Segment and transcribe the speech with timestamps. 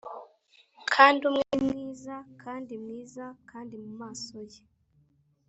[0.93, 4.61] kandi umwe ni mwiza kandi mwiza, kandi mumaso ye